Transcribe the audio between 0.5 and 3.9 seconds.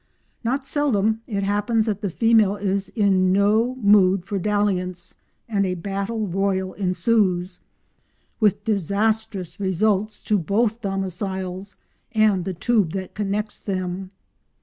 seldom it happens that the female is in no